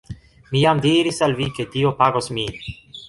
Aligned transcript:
Mi 0.53 0.61
jam 0.61 0.79
diris 0.85 1.21
al 1.27 1.37
vi 1.41 1.49
ke 1.59 1.67
Dio 1.77 1.93
pagos 2.01 2.31
min 2.39 2.59